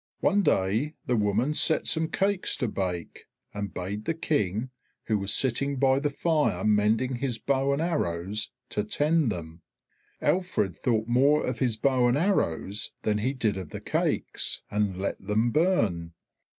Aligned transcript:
One 0.21 0.41
day 0.41 0.95
the 1.05 1.15
woman 1.15 1.53
set 1.53 1.85
some 1.85 2.07
cakes 2.09 2.57
to 2.57 2.67
bake, 2.67 3.25
and 3.53 3.71
bade 3.71 4.05
the 4.05 4.15
King, 4.15 4.71
who 5.03 5.19
was 5.19 5.31
sitting 5.31 5.75
by 5.75 5.99
the 5.99 6.09
fire 6.09 6.63
mending 6.63 7.17
his 7.17 7.37
bow 7.37 7.71
and 7.71 7.79
arrows, 7.83 8.49
to 8.69 8.83
tend 8.83 9.31
them. 9.31 9.61
Alfred 10.19 10.75
thought 10.75 11.07
more 11.07 11.45
of 11.45 11.59
his 11.59 11.77
bow 11.77 12.07
and 12.07 12.17
arrows 12.17 12.93
than 13.03 13.19
he 13.19 13.31
did 13.33 13.57
of 13.57 13.69
the 13.69 13.79
cakes, 13.79 14.63
and 14.71 14.97
let 14.99 15.21
them 15.21 15.51
burn. 15.51 16.13